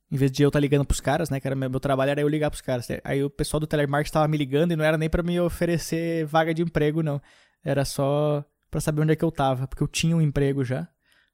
[0.09, 1.39] Em vez de eu estar ligando pros caras, né?
[1.39, 2.87] Que era meu, meu trabalho era eu ligar pros caras.
[3.03, 6.25] Aí o pessoal do telemarketing estava me ligando e não era nem para me oferecer
[6.25, 7.21] vaga de emprego, não.
[7.63, 10.87] Era só para saber onde é que eu tava, porque eu tinha um emprego já,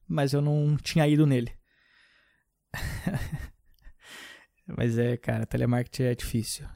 [0.08, 1.52] mas eu não tinha ido nele.
[4.76, 6.68] mas é, cara, telemarketing é difícil.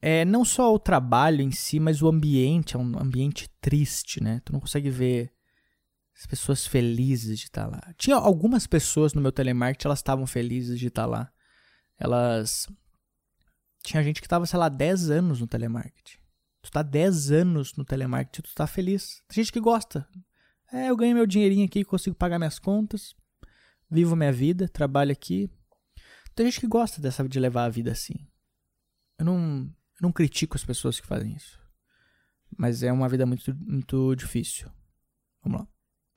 [0.00, 4.40] É não só o trabalho em si, mas o ambiente, é um ambiente triste, né?
[4.44, 5.30] Tu não consegue ver
[6.16, 7.94] as pessoas felizes de estar tá lá.
[7.98, 11.32] Tinha algumas pessoas no meu telemarketing, elas estavam felizes de estar tá lá.
[11.98, 12.66] Elas.
[13.82, 16.18] Tinha gente que estava, sei lá, 10 anos no telemarketing.
[16.62, 19.22] Tu tá 10 anos no telemarketing, tu tá feliz.
[19.28, 20.06] Tem gente que gosta.
[20.72, 23.14] É, eu ganho meu dinheirinho aqui, consigo pagar minhas contas,
[23.90, 25.50] vivo minha vida, trabalho aqui.
[26.40, 28.14] Tem gente que gosta dessa de levar a vida assim.
[29.18, 31.60] Eu não, eu não critico as pessoas que fazem isso.
[32.56, 34.70] Mas é uma vida muito, muito difícil.
[35.44, 35.68] Vamos lá.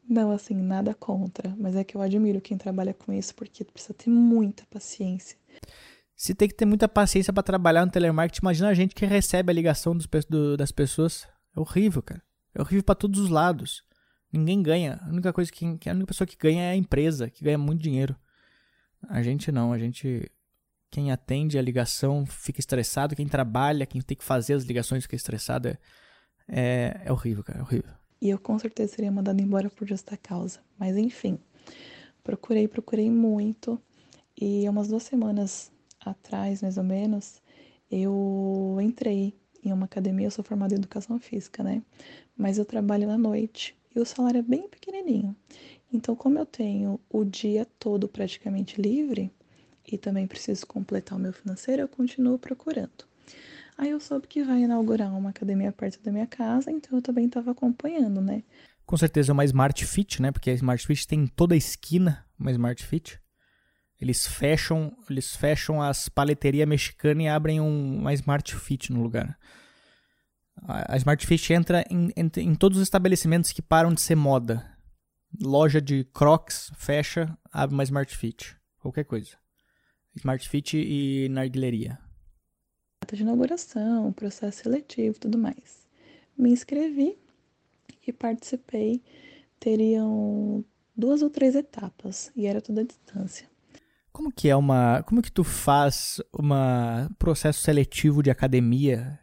[0.07, 3.93] Não, assim, nada contra, mas é que eu admiro quem trabalha com isso porque precisa
[3.93, 5.37] ter muita paciência.
[6.15, 9.51] Se tem que ter muita paciência para trabalhar no telemarketing, imagina a gente que recebe
[9.51, 11.27] a ligação dos, do, das pessoas.
[11.53, 12.23] É horrível, cara.
[12.55, 13.83] É horrível para todos os lados.
[14.31, 15.01] Ninguém ganha.
[15.03, 17.81] A única coisa que, a única pessoa que ganha é a empresa, que ganha muito
[17.81, 18.15] dinheiro.
[19.09, 20.29] A gente não, a gente
[20.89, 25.15] quem atende a ligação fica estressado, quem trabalha, quem tem que fazer as ligações fica
[25.15, 25.67] estressado.
[25.67, 25.77] É,
[26.47, 30.15] é, é horrível, cara, é horrível e eu com certeza seria mandada embora por justa
[30.15, 30.61] causa.
[30.79, 31.37] Mas enfim,
[32.23, 33.77] procurei, procurei muito
[34.39, 37.41] e umas duas semanas atrás, mais ou menos,
[37.91, 41.83] eu entrei em uma academia, eu sou formada em educação física, né?
[42.35, 45.35] Mas eu trabalho na noite e o salário é bem pequenininho.
[45.93, 49.31] Então, como eu tenho o dia todo praticamente livre
[49.87, 53.05] e também preciso completar o meu financeiro, eu continuo procurando.
[53.77, 57.25] Aí eu soube que vai inaugurar uma academia perto da minha casa, então eu também
[57.25, 58.43] estava acompanhando, né?
[58.85, 60.31] Com certeza é uma Smart Fit, né?
[60.31, 63.19] Porque a Smart Fit tem em toda a esquina uma Smart Fit.
[64.01, 69.37] Eles fecham, eles fecham as paleterias mexicanas e abrem um, uma Smart Fit no lugar.
[70.67, 74.72] A, Smart Fit entra em, em, em todos os estabelecimentos que param de ser moda.
[75.41, 78.55] Loja de Crocs fecha, abre uma Smart Fit.
[78.79, 79.37] Qualquer coisa.
[80.15, 81.99] Smart Fit e narguileria
[83.03, 85.87] data de inauguração, processo seletivo tudo mais.
[86.37, 87.17] Me inscrevi
[88.07, 89.03] e participei.
[89.59, 90.63] Teriam
[90.95, 93.47] duas ou três etapas e era toda a distância.
[94.11, 95.03] Como que é uma.
[95.03, 99.19] Como que tu faz um processo seletivo de academia?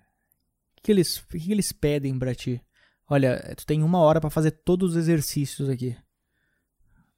[0.79, 2.63] O que eles, o que eles pedem pra ti?
[3.13, 5.97] Olha, tu tem uma hora para fazer todos os exercícios aqui.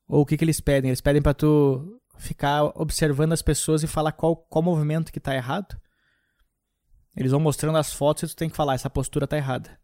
[0.09, 0.89] Ou o que, que eles pedem?
[0.89, 5.35] Eles pedem para tu ficar observando as pessoas e falar qual, qual movimento que tá
[5.35, 5.79] errado?
[7.15, 9.79] Eles vão mostrando as fotos e tu tem que falar, essa postura tá errada.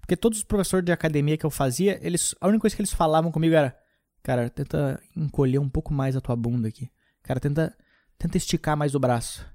[0.00, 2.92] Porque todos os professores de academia que eu fazia, eles, a única coisa que eles
[2.92, 3.74] falavam comigo era,
[4.22, 6.90] cara, tenta encolher um pouco mais a tua bunda aqui.
[7.22, 7.74] Cara, tenta,
[8.18, 9.46] tenta esticar mais o braço.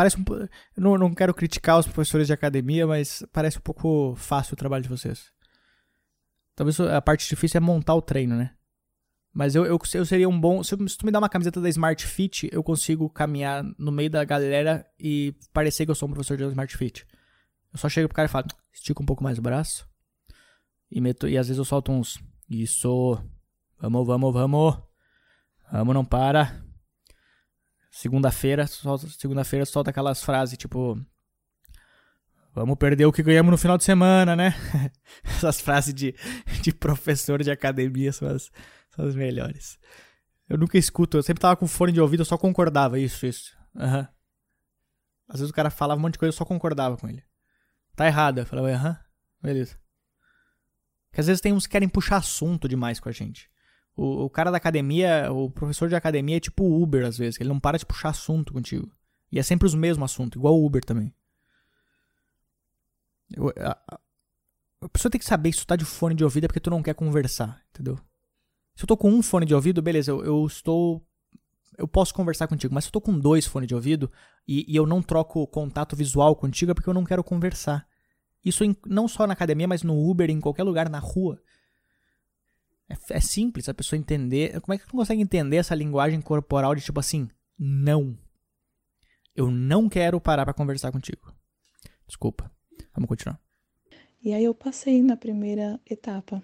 [0.00, 0.24] Parece um
[0.78, 4.82] não, não quero criticar os professores de academia, mas parece um pouco fácil o trabalho
[4.82, 5.30] de vocês.
[6.56, 8.54] Talvez a parte difícil é montar o treino, né?
[9.30, 10.62] Mas eu, eu, eu seria um bom.
[10.62, 14.08] Se, se tu me dá uma camiseta da Smart Fit, eu consigo caminhar no meio
[14.08, 17.06] da galera e parecer que eu sou um professor de Smart Fit.
[17.70, 19.86] Eu só chego pro cara e falo, estica um pouco mais o braço.
[20.90, 22.18] E, meto, e às vezes eu solto uns.
[22.48, 23.22] Isso.
[23.78, 24.78] Vamos, vamos, vamos.
[25.70, 26.69] Vamos, não para.
[27.90, 30.98] Segunda-feira, segunda-feira solta aquelas frases tipo.
[32.54, 34.54] Vamos perder o que ganhamos no final de semana, né?
[35.24, 36.14] Essas frases de,
[36.62, 38.50] de professor de academia são as,
[38.90, 39.78] são as melhores.
[40.48, 42.98] Eu nunca escuto, eu sempre tava com fone de ouvido, eu só concordava.
[42.98, 43.56] Isso, isso.
[43.76, 44.00] Aham.
[44.00, 44.06] Uhum.
[45.28, 47.22] Às vezes o cara falava um monte de coisa, eu só concordava com ele.
[47.94, 48.38] Tá errado.
[48.38, 48.96] Eu falava, aham, uhum.
[49.42, 49.78] beleza.
[51.08, 53.48] Porque às vezes tem uns que querem puxar assunto demais com a gente.
[53.96, 57.48] O, o, cara da academia, o professor de academia é tipo Uber às vezes, ele
[57.48, 58.90] não para de puxar assunto contigo.
[59.30, 61.14] E é sempre os mesmos assuntos, igual o Uber também.
[63.32, 63.98] Eu, a,
[64.82, 66.70] a, pessoa tem que saber se tu tá de fone de ouvido é porque tu
[66.70, 67.98] não quer conversar, entendeu?
[68.74, 71.04] Se eu tô com um fone de ouvido, beleza, eu, eu estou.
[71.78, 74.10] Eu posso conversar contigo, mas se eu tô com dois fones de ouvido
[74.46, 77.86] e, e eu não troco contato visual contigo é porque eu não quero conversar.
[78.44, 81.40] Isso em, não só na academia, mas no Uber, em qualquer lugar, na rua.
[82.90, 84.60] É, é simples a pessoa entender.
[84.60, 88.18] Como é que tu consegue entender essa linguagem corporal de tipo assim, não.
[89.34, 91.32] Eu não quero parar para conversar contigo.
[92.06, 92.50] Desculpa.
[92.92, 93.40] Vamos continuar.
[94.22, 96.42] E aí eu passei na primeira etapa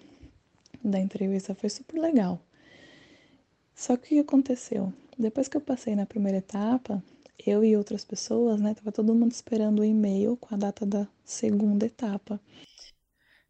[0.83, 2.41] da entrevista, foi super legal.
[3.75, 4.91] Só que o que aconteceu?
[5.17, 7.03] Depois que eu passei na primeira etapa,
[7.45, 11.07] eu e outras pessoas, né, tava todo mundo esperando o e-mail com a data da
[11.23, 12.41] segunda etapa.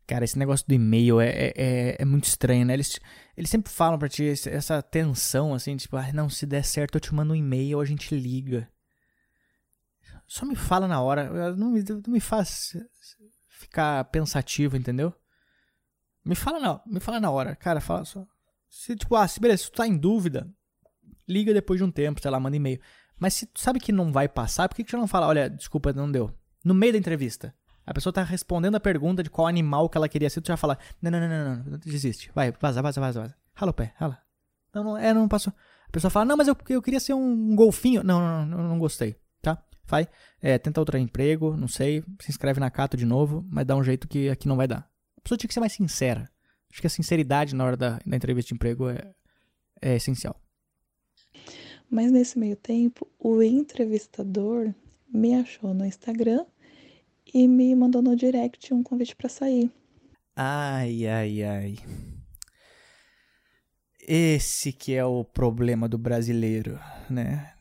[0.07, 2.73] Cara, esse negócio do e-mail é, é, é, é muito estranho, né?
[2.73, 2.97] Eles,
[3.35, 7.01] eles sempre falam pra ti essa tensão, assim, tipo, ah, não, se der certo eu
[7.01, 8.71] te mando um e-mail, a gente liga.
[10.25, 12.77] Só me fala na hora, não me, não me faz
[13.49, 15.13] ficar pensativo, entendeu?
[16.23, 18.25] Me fala não, me fala na hora, cara, fala só.
[18.69, 20.49] Se, tipo, ah, se beleza, se tu tá em dúvida,
[21.27, 22.79] liga depois de um tempo, sei lá, manda e-mail.
[23.19, 25.49] Mas se tu sabe que não vai passar, por que, que tu não fala, olha,
[25.49, 26.31] desculpa, não deu?
[26.63, 27.53] No meio da entrevista.
[27.87, 30.57] A pessoa tá respondendo a pergunta de qual animal que ela queria ser, tu já
[30.57, 32.29] fala, não, não, não, não, não, desiste.
[32.35, 33.35] Vai, vaza, vaza, vaza, vaza.
[33.55, 34.21] Rala o pé, rala.
[34.75, 35.53] Não, não, é, não passou.
[35.87, 38.03] A pessoa fala, não, mas eu, eu queria ser um golfinho.
[38.03, 39.63] Não, não, não, não, não gostei, tá?
[39.85, 40.05] Vai,
[40.41, 43.83] é, tenta outro emprego, não sei, se inscreve na Cato de novo, mas dá um
[43.83, 44.89] jeito que aqui não vai dar.
[45.17, 46.29] A pessoa tinha que ser mais sincera.
[46.69, 49.15] Acho que a sinceridade na hora da, da entrevista de emprego é,
[49.81, 50.35] é essencial.
[51.89, 54.73] Mas nesse meio tempo, o entrevistador
[55.07, 56.45] me achou no Instagram
[57.33, 59.71] e me mandou no direct um convite para sair.
[60.35, 61.75] Ai, ai, ai.
[63.99, 67.53] Esse que é o problema do brasileiro, né?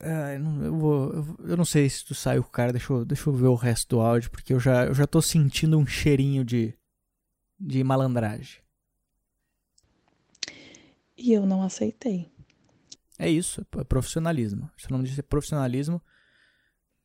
[0.00, 2.92] Ah, eu, não, eu, vou, eu, não sei se tu saiu com o cara, deixa
[2.92, 5.78] eu, deixa eu ver o resto do áudio, porque eu já, eu já tô sentindo
[5.78, 6.74] um cheirinho de,
[7.58, 8.60] de malandragem.
[11.16, 12.30] E eu não aceitei.
[13.18, 14.70] É isso, é profissionalismo.
[14.76, 16.02] Se o nome disso é profissionalismo.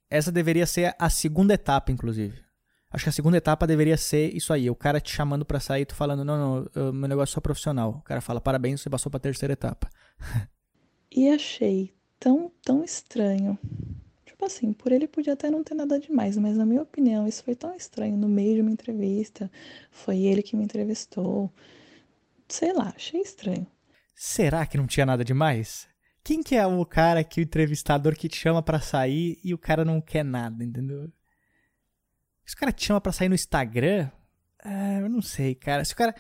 [0.10, 2.42] Essa deveria ser a segunda etapa, inclusive.
[2.92, 5.86] Acho que a segunda etapa deveria ser isso aí, o cara te chamando para sair,
[5.86, 7.98] tu falando, não, não, meu negócio é só profissional.
[8.00, 9.88] O cara fala, parabéns, você passou pra terceira etapa.
[11.12, 13.60] e achei tão, tão estranho.
[14.26, 17.44] Tipo assim, por ele podia até não ter nada demais, mas na minha opinião, isso
[17.44, 19.52] foi tão estranho no meio de uma entrevista.
[19.92, 21.52] Foi ele que me entrevistou.
[22.48, 23.68] Sei lá, achei estranho.
[24.16, 25.89] Será que não tinha nada demais?
[26.24, 29.58] Quem que é o cara que o entrevistador que te chama para sair e o
[29.58, 31.12] cara não quer nada, entendeu?
[32.46, 34.10] Se o cara te chama para sair no Instagram,
[34.64, 35.86] ah, eu não sei, cara.
[35.86, 36.16] Se o cara,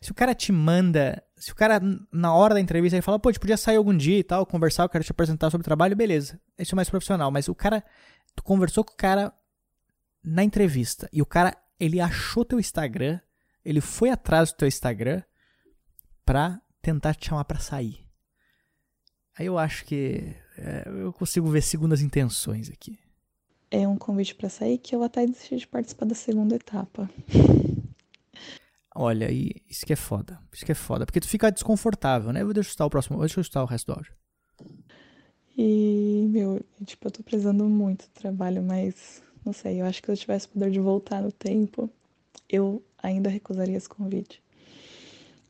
[0.00, 1.80] se o cara te manda, se o cara
[2.12, 4.46] na hora da entrevista ele fala, pô, a gente podia sair algum dia e tal,
[4.46, 6.40] conversar, eu quero te apresentar sobre o trabalho, beleza.
[6.58, 7.84] Isso é mais profissional, mas o cara,
[8.34, 9.32] tu conversou com o cara
[10.22, 13.18] na entrevista e o cara, ele achou teu Instagram,
[13.64, 15.22] ele foi atrás do teu Instagram
[16.24, 18.09] pra tentar te chamar para sair.
[19.40, 22.98] Aí eu acho que é, eu consigo ver segundas intenções aqui.
[23.70, 27.08] É um convite para sair que eu até desisti de participar da segunda etapa.
[28.94, 30.38] Olha, e isso que é foda.
[30.52, 31.06] Isso que é foda.
[31.06, 32.42] Porque tu fica desconfortável, né?
[32.42, 33.18] Eu estar o próximo.
[33.20, 34.12] Deixa eu estar o resto do áudio.
[35.56, 40.06] E, meu, tipo, eu tô precisando muito do trabalho, mas não sei, eu acho que
[40.08, 41.88] se eu tivesse poder de voltar no tempo,
[42.46, 44.42] eu ainda recusaria esse convite.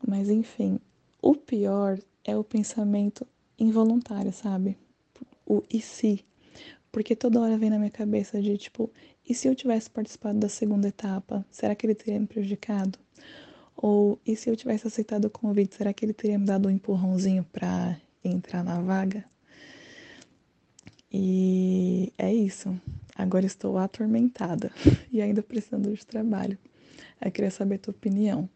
[0.07, 0.79] Mas enfim,
[1.21, 3.27] o pior é o pensamento
[3.61, 4.77] involuntário, sabe?
[5.47, 6.25] O e se.
[6.91, 8.91] Porque toda hora vem na minha cabeça de tipo,
[9.29, 12.99] e se eu tivesse participado da segunda etapa, será que ele teria me prejudicado?
[13.77, 16.71] Ou e se eu tivesse aceitado o convite, será que ele teria me dado um
[16.71, 19.25] empurrãozinho para entrar na vaga?
[21.13, 22.79] E é isso.
[23.15, 24.73] Agora estou atormentada
[25.13, 26.59] e ainda precisando de trabalho.
[27.21, 28.49] Eu queria saber a tua opinião.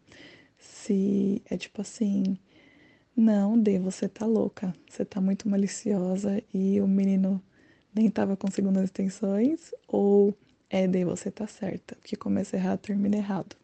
[0.57, 2.37] Se é tipo assim,
[3.15, 4.75] não, Dê, você tá louca.
[4.89, 7.41] Você tá muito maliciosa e o menino
[7.93, 9.73] nem tava com segundas intenções.
[9.87, 10.37] Ou
[10.69, 11.95] é, Dê, você tá certa.
[12.03, 13.55] Que começa errado, termina errado.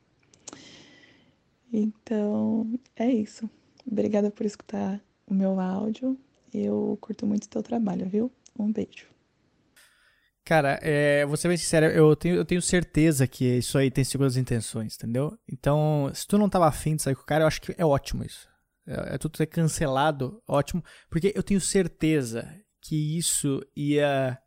[1.71, 3.49] Então, é isso.
[3.85, 6.17] Obrigada por escutar o meu áudio.
[6.53, 8.31] Eu curto muito o teu trabalho, viu?
[8.57, 9.07] Um beijo.
[10.45, 14.03] Cara, é, vou ser bem sincero, eu tenho, eu tenho certeza que isso aí tem
[14.03, 15.37] segundas intenções, entendeu?
[15.47, 17.85] Então, se tu não tava afim de sair com o cara, eu acho que é
[17.85, 18.50] ótimo isso
[18.85, 22.47] é, é tudo ser cancelado, ótimo, porque eu tenho certeza
[22.81, 24.37] que isso ia.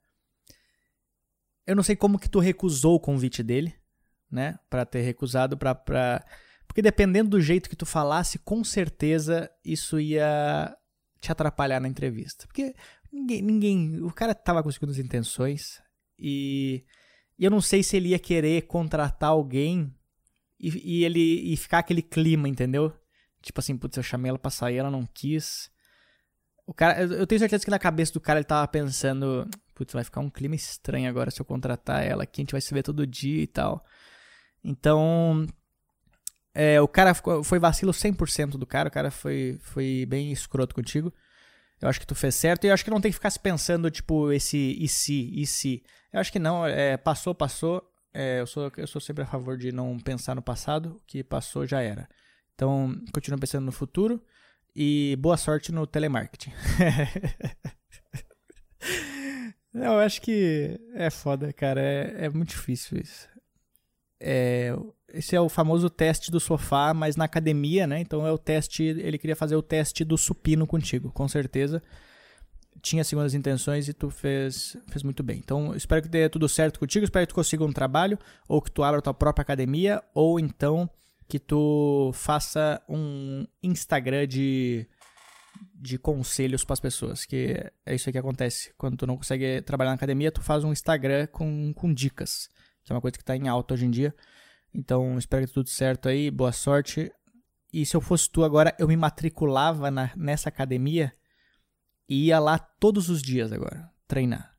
[1.67, 3.75] Eu não sei como que tu recusou o convite dele,
[4.31, 4.59] né?
[4.69, 6.25] Para ter recusado, pra, pra.
[6.67, 10.77] Porque dependendo do jeito que tu falasse, com certeza isso ia
[11.21, 12.47] te atrapalhar na entrevista.
[12.47, 12.75] Porque
[13.13, 13.43] ninguém.
[13.43, 15.81] ninguém o cara tava com segundas intenções
[16.19, 16.85] e,
[17.39, 19.95] e eu não sei se ele ia querer contratar alguém
[20.59, 22.93] e, e ele e ficar aquele clima, entendeu?
[23.45, 25.71] Tipo assim, putz, eu chamei ela pra sair, ela não quis.
[26.67, 30.05] O cara, eu tenho certeza que na cabeça do cara ele tava pensando, putz, vai
[30.05, 32.83] ficar um clima estranho agora se eu contratar ela aqui, a gente vai se ver
[32.83, 33.85] todo dia e tal.
[34.65, 35.47] Então,
[36.55, 41.13] É, o cara foi vacilo 100% do cara, o cara foi, foi bem escroto contigo.
[41.81, 43.41] Eu acho que tu fez certo e eu acho que não tem que ficar se
[43.41, 45.83] pensando, tipo, esse e se, e se.
[46.13, 47.83] Eu acho que não, é, passou, passou.
[48.13, 51.25] É, eu, sou, eu sou sempre a favor de não pensar no passado, o que
[51.25, 52.09] passou já era.
[52.55, 54.23] Então, continua pensando no futuro
[54.75, 56.53] e boa sorte no telemarketing.
[59.75, 61.81] eu acho que é foda, cara.
[61.81, 63.29] É, é muito difícil isso.
[64.21, 64.75] É,
[65.13, 68.01] esse é o famoso teste do sofá, mas na academia, né?
[68.01, 68.83] Então é o teste.
[68.83, 71.83] Ele queria fazer o teste do supino contigo, com certeza.
[72.83, 75.39] Tinha segundas intenções e tu fez, fez muito bem.
[75.39, 77.05] Então, espero que dê tudo certo contigo.
[77.05, 80.91] Espero que tu consiga um trabalho, ou que tu abra tua própria academia, ou então
[81.29, 84.87] que tu faça um Instagram de,
[85.75, 87.25] de conselhos para as pessoas.
[87.25, 88.73] Que é isso aí que acontece.
[88.77, 92.49] Quando tu não consegue trabalhar na academia, tu faz um Instagram com, com dicas
[92.85, 94.15] que é uma coisa que está em alta hoje em dia.
[94.73, 97.11] Então, espero que tudo certo aí, boa sorte.
[97.73, 101.13] E se eu fosse tu agora, eu me matriculava na, nessa academia
[102.09, 104.57] e ia lá todos os dias agora, treinar.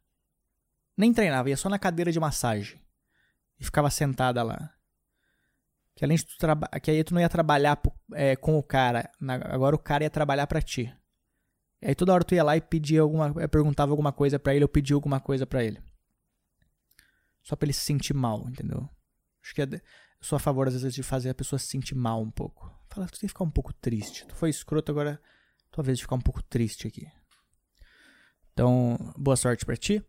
[0.97, 2.82] Nem treinava, ia só na cadeira de massagem.
[3.60, 4.73] E ficava sentada lá.
[5.95, 7.81] Que além de tu trabalhar, que aí tu não ia trabalhar
[8.13, 10.93] é, com o cara, na, agora o cara ia trabalhar para ti.
[11.81, 14.65] E aí toda hora tu ia lá e pedia alguma, perguntava alguma coisa para ele,
[14.65, 15.81] ou pedia alguma coisa para ele
[17.45, 18.89] só pra ele se sentir mal, entendeu?
[19.43, 19.79] Acho que é, eu
[20.19, 22.73] sou a favor, às vezes, de fazer a pessoa se sentir mal um pouco.
[22.89, 24.25] Fala, tu tem que ficar um pouco triste.
[24.25, 25.21] Tu foi escroto, agora
[25.69, 27.08] tua vez de ficar um pouco triste aqui.
[28.51, 30.03] Então, boa sorte para ti.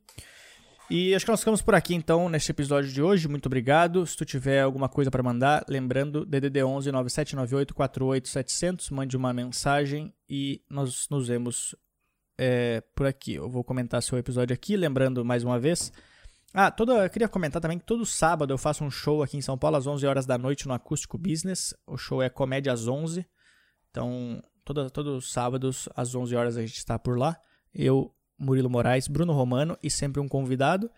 [0.88, 3.26] E acho que nós ficamos por aqui então neste episódio de hoje.
[3.26, 4.06] Muito obrigado.
[4.06, 10.14] Se tu tiver alguma coisa para mandar, lembrando DDD 11 9798 48700, mande uma mensagem
[10.28, 11.74] e nós nos vemos
[12.38, 13.34] é, por aqui.
[13.34, 15.92] Eu vou comentar seu episódio aqui, lembrando mais uma vez
[16.58, 19.42] ah, toda, eu queria comentar também que todo sábado eu faço um show aqui em
[19.42, 21.74] São Paulo às 11 horas da noite no Acústico Business.
[21.86, 23.26] O show é comédia às 11.
[23.90, 27.38] Então, todos os sábados às 11 horas a gente está por lá.
[27.74, 30.90] Eu, Murilo Moraes, Bruno Romano e sempre um convidado.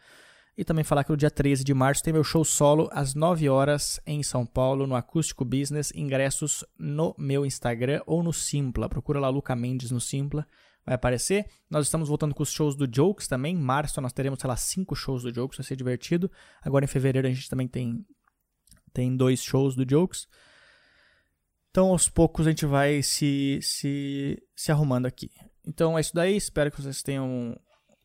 [0.56, 3.48] E também falar que no dia 13 de março tem meu show solo às 9
[3.48, 5.92] horas em São Paulo, no Acústico Business.
[5.94, 8.88] Ingressos no meu Instagram ou no Simpla.
[8.88, 10.46] Procura lá Luca Mendes no Simpla
[10.88, 11.46] vai aparecer.
[11.68, 13.54] Nós estamos voltando com os shows do Jokes também.
[13.54, 16.30] Em março nós teremos, sei lá, cinco shows do Jokes, vai ser divertido.
[16.62, 18.04] Agora em fevereiro a gente também tem,
[18.92, 20.26] tem dois shows do Jokes.
[21.78, 25.30] Então aos poucos a gente vai se, se, se arrumando aqui.
[25.64, 26.36] Então é isso daí.
[26.36, 27.54] Espero que vocês tenham um,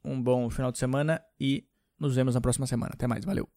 [0.05, 1.65] um bom final de semana e
[1.99, 2.91] nos vemos na próxima semana.
[2.93, 3.49] Até mais, valeu!